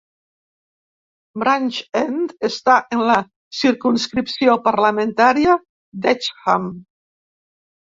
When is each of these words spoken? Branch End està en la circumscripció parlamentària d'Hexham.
Branch 1.43 1.77
End 1.99 2.33
està 2.51 2.79
en 2.99 3.05
la 3.11 3.19
circumscripció 3.61 4.59
parlamentària 4.67 5.63
d'Hexham. 6.05 6.73